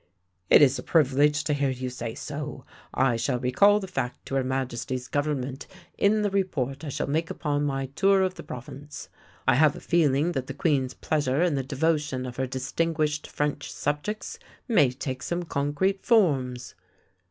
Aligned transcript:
"It 0.49 0.63
is 0.63 0.79
a 0.79 0.81
privilege 0.81 1.43
to 1.43 1.53
hear 1.53 1.69
you 1.69 1.91
say 1.91 2.15
so. 2.15 2.65
I 2.91 3.17
shall 3.17 3.39
recall 3.39 3.79
the 3.79 3.87
fact 3.87 4.25
to 4.25 4.33
Her 4.33 4.43
Majesty's 4.43 5.07
Government 5.07 5.67
in 5.95 6.23
the 6.23 6.31
report 6.31 6.83
I 6.83 6.89
shall 6.89 7.05
make 7.05 7.29
upon 7.29 7.65
my 7.65 7.85
tour 7.95 8.23
of 8.23 8.33
the 8.33 8.41
province. 8.41 9.09
I 9.47 9.53
have 9.53 9.75
a 9.75 9.79
feeling 9.79 10.31
that 10.31 10.47
the 10.47 10.55
Queen's 10.55 10.95
pleasure 10.95 11.43
in 11.43 11.53
the 11.53 11.63
devo 11.63 11.99
tion 11.99 12.25
of 12.25 12.37
her 12.37 12.47
distinguished 12.47 13.27
French 13.27 13.71
subjects 13.71 14.39
may 14.67 14.89
take 14.89 15.21
some 15.21 15.43
concrete 15.43 16.03
forms." 16.03 16.73